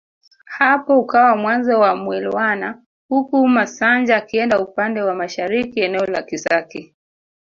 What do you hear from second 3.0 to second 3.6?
huku